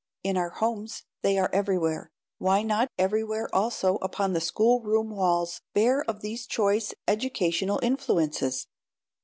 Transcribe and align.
In 0.23 0.35
our 0.35 0.49
homes 0.49 1.03
they 1.21 1.37
are 1.37 1.51
everywhere. 1.53 2.11
Why 2.39 2.63
not 2.63 2.89
everywhere 2.97 3.47
also 3.53 3.97
upon 3.97 4.33
schoolroom 4.41 5.11
walls 5.11 5.61
bare 5.75 6.03
of 6.05 6.21
these 6.21 6.47
choice 6.47 6.91
educational 7.07 7.79
influences? 7.83 8.65